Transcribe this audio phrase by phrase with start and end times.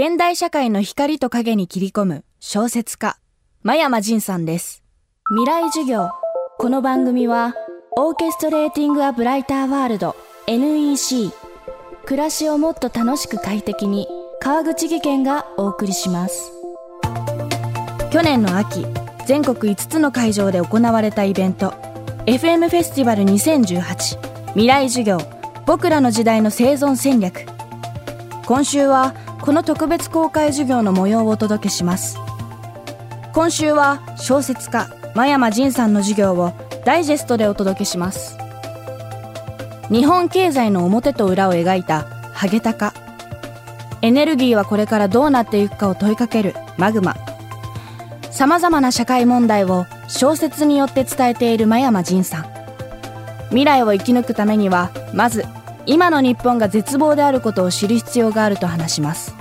[0.00, 3.18] 現代社会の光と影に切り込む小説家、
[3.64, 4.84] 真山仁さんです。
[5.28, 6.10] 未来授業。
[6.56, 7.56] この番組は、
[7.96, 10.14] オーケストレーティング・ア・ブライター・ワールド
[10.46, 11.32] NEC
[12.04, 14.06] 暮らしをもっと楽しく快適に
[14.38, 16.52] 川口義賢がお送りします
[18.12, 18.86] 去年の秋
[19.26, 21.70] 全国5つの会場で行われたイベント
[22.26, 25.18] FM フェスティバル2018未来授業
[25.66, 27.46] 僕らの時代の生存戦略
[28.46, 32.18] 今週はこの特別公開授業の模様をお届けします。
[33.32, 36.52] 今週は小説家真山仁さんの授業を
[36.84, 38.36] ダイジェストでお届けします。
[39.90, 42.02] 日本経済の表と裏を描いた
[42.32, 42.92] ハゲタカ。
[44.02, 47.16] エネルギーはこれからどうなっていくかを問いかけるマグマ。
[48.30, 52.46] さまざまな社会問題を小説によって伝えている真山仁さん。
[53.48, 55.44] 未来を生き抜くためにはまず
[55.90, 59.34] 今の日本が絶望であることを知る必要があると話します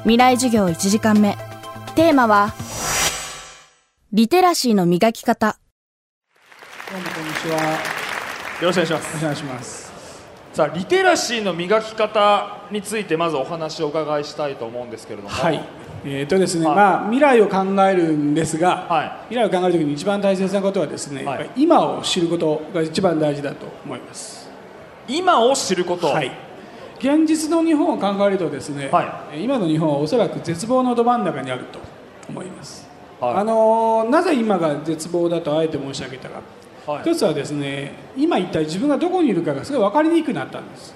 [0.00, 1.36] 未来授業1時間目
[1.94, 2.54] テーマは
[4.12, 5.58] リテラシーの磨き方
[6.90, 7.72] どうもこんにちは。
[8.62, 9.92] よよろしくお願いしますお願いします。
[10.54, 15.60] さあリテラシーの磨き方についてまずお話をお伺いしたいと思うんですけれどもはい。
[16.04, 24.45] えーとですね、はいまあ未来を考えるんですが、は未来を考えるときに一番大切なことはですね、はい今を知ることが一番大事だと思います。
[25.08, 26.30] 今を知ることはい。
[26.98, 31.78] 現実の日本を考えるとですね、はえー今の日本はおそらく絶望のど真ん中にあると
[32.28, 32.88] 思います。
[33.20, 36.40] はいあのーなぜ今が絶望だとあえて申し上げたか。
[36.86, 40.94] はい一つはですね、今一体自分がどこにいるかがすごい分かりにくくなったんです。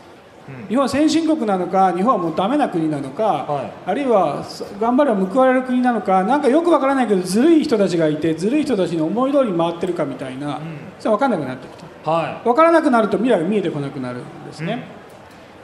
[0.48, 0.68] うん。
[0.68, 3.72] 日本は先進国なのか日本はもうダメな国なのか、はい。
[3.86, 10.60] あるいはそ頑張れば報われる国なのかなんかよくわからないけどずるい人たちがいてずるい人たちの思い通りに回ってるかみたいな、ん。
[10.98, 12.10] それは分かんなくなってきた。
[12.10, 14.84] は分からなくなると未来が見えてこなくなるんですね、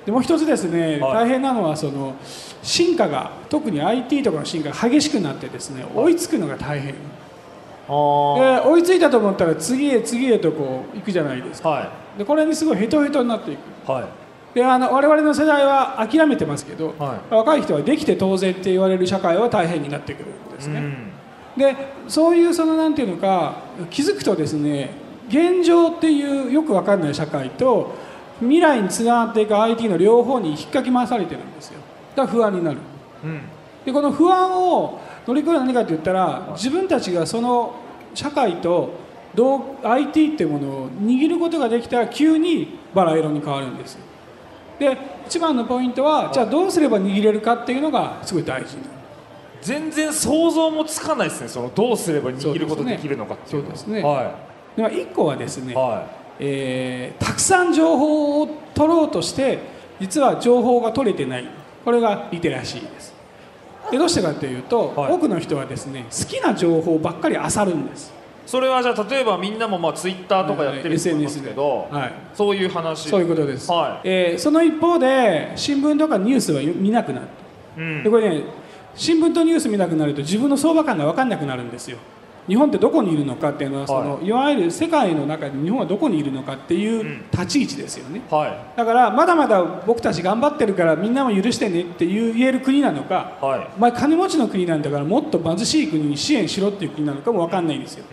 [0.05, 1.15] でもう一つですね、はい。
[1.15, 2.15] 大変なのはその
[2.63, 6.95] 進化が特に IT とかの進化が激しくなってですね追いつくのが大変。
[6.95, 11.69] で追いついたと思ったら次へ次へとこう行くじゃないですか。
[11.69, 13.61] ーはでこれにすごいヘトヘトになっていく。
[13.89, 14.05] いはい
[14.57, 21.61] であの我々の世代は諦めてますけど、は若い人はできて当然って言われる社会は大変になってくるんですね、うん。
[21.61, 21.77] で
[22.09, 24.93] そういうそのなんていうのか気づくとですね
[25.29, 27.93] 現状っていうよくわかんない社会と
[28.41, 31.81] 未来につながっていく IT の両方に引っかき回されてるんですよ。
[32.15, 32.79] だから不安になる。
[33.25, 33.43] うん。
[33.85, 37.75] でこの不安を乗り越える何かと言ったら自分たちがその
[38.15, 38.95] 社会と
[39.35, 43.99] どう IT っていうものを握ることができたら急にバラ色に変わるんです
[44.79, 48.77] で一番のポイントはじゃあどうすれば握れるかっていうのがすごい大事。
[48.77, 48.83] な
[49.63, 51.49] 全然想像もつかないですね。
[51.49, 54.03] そのどうすれば握ることできるのかっていうのそうですね。
[54.03, 54.35] は
[54.77, 55.75] では1個はですね、い。
[55.75, 56.07] は
[56.39, 59.59] えーたくさん情報を取ろうとして
[59.99, 61.49] 実は情報が取れてない。
[61.85, 63.15] これがリテラシーです。
[63.91, 65.13] でどうしてかというと、はい。
[65.13, 68.11] 多くの人はですね好きな情報ばっかり漁るんです。
[68.11, 68.16] い
[68.47, 72.13] それはじゃあ例えばみんなもまあツイッターとかやってる人いますけど、はい。
[72.33, 73.09] そういう話。
[73.09, 77.27] そういうことです、はえーその一方で新聞とかニュースは見なくなる
[77.77, 78.03] い、うん。
[78.05, 78.45] でこれね
[78.95, 81.99] 新聞とニュース見なくなると自分の相場感が分かんなくなるんですよ
[82.49, 87.25] 日本ってどこにいるのかっていうのはその、い、わゆる世界の中で日本はどこにいるのかっていううん。
[87.33, 93.69] 立ち位置ですよね、はだからまだまだ僕たち頑張ってるからみんなも許してねっていう言える国なのかいはい。
[93.77, 98.05] お前金持ちの国なんだからもっと貧しい国に支援しろっていう国なのかも分かんないんですよ。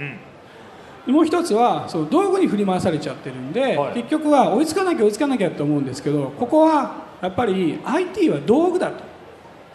[1.07, 1.13] うん。
[1.13, 3.93] もう一つはその道具に振り回されちゃってるんで、はい。
[3.95, 9.13] 結局は追いつかなきゃ追いつかなきゃと思うんですけどここはやっぱり IT は道具だと。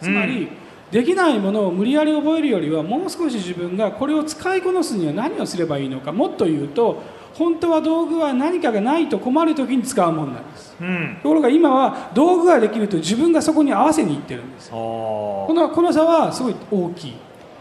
[0.01, 0.47] つまり、
[0.91, 6.11] できないものを無理やり覚えるよりはもう少し自分がこれを使いこなすには何をすればいいのか。
[6.11, 7.01] もっと言うと
[7.35, 10.75] 本当は道具は何かがないと困る時に使うものなんです。
[10.81, 11.17] うん。
[11.21, 17.13] ところが今は道具ができると自分がそこに合わせにいってるんですあこーのこの差はすごい大きい。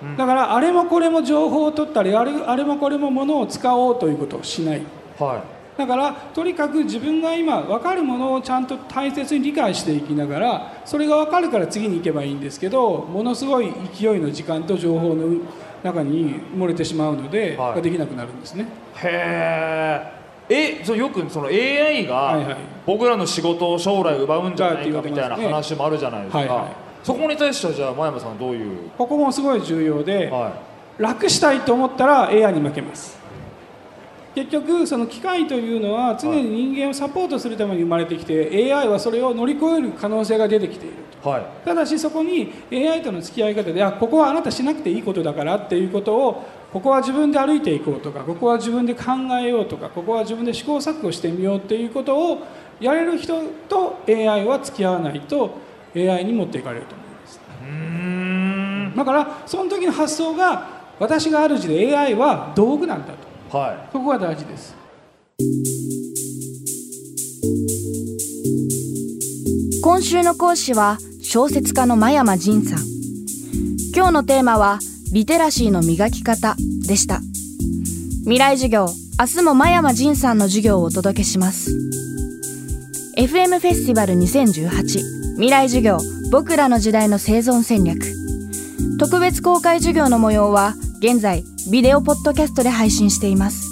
[0.02, 0.16] うん。
[0.16, 4.82] だからあれもこれも情報を取ったりあれあれもこれもものを使おうということをしない。
[5.18, 5.42] は
[5.78, 15.40] だからとにかく自分が今分かるものをちゃんと大切に理解していきながらそれが分かるから次に行けばいいんですけどものすごい勢いの時間と情報の
[15.84, 17.82] 中に漏れてしまうので、はい。
[17.82, 18.64] できなくなるんですね。
[18.64, 18.66] い
[19.06, 20.12] へ
[20.48, 26.66] ええそうよくその AI が僕らの仕事を将来奪うんじゃないかみたいな話もあるじゃないですか、はいはい。
[27.04, 28.90] そこに対してはじゃあ真山さんどういう？
[28.98, 30.60] ここもすごい重要で、は
[30.98, 33.17] 楽したいと思ったら AI に負けます
[34.38, 41.46] 結局その機械というのは常に人間をサポートするために生まれてきて AI はそれを乗り越える可能性が出てきているいはい。
[41.64, 49.02] ただしそこに AI との付き合い方であここはあなたしなくていいことだからっていうことをここは自分で歩いていこうとかここは自分で考
[49.42, 52.46] えようとかここは自分で試行錯誤してみようっていうことを
[52.78, 55.58] やれる人と AI は付き合わないと
[55.96, 57.40] AI に持っていかれると思います。
[58.96, 64.76] だからその時の発想が私が主で AI は道具なんだとはそこが大事です。
[69.82, 72.78] 今週の講師は小説家の真山仁さん。
[73.94, 74.78] 今日のテーマは
[75.12, 76.56] リテラシーの磨き方
[76.86, 77.20] でした。
[78.24, 78.86] 未来授業
[79.18, 81.70] 明日も真山仁さんの授業をお届けします。
[83.16, 85.98] FM フェスティバル2018未来授業
[86.30, 87.98] 僕らの時代の生存戦略。
[88.98, 93.68] 特別公開授業の模様は現在ビデオポッドキャストで配信しています。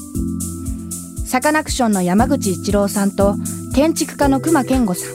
[1.27, 3.37] サカナクションの山口一郎さんと
[3.75, 5.11] 建築家の熊健吾さん。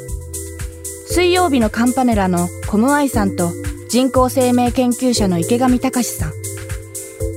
[1.07, 3.51] 水曜日のカンパネラのコムアイさんと
[3.89, 6.31] 人工生命研究者の池上隆さん。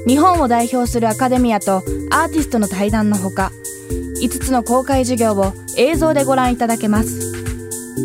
[0.07, 3.53] 日本を代表するアカデミアとアーティストの対談のほか
[4.23, 7.35] 5つの公開授業を映像でご覧いただけます。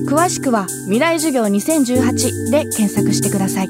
[0.07, 3.69] 詳しくは「未来授業2018」で検索してください。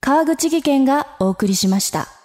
[0.00, 2.17] 川口義賢がお送りしました。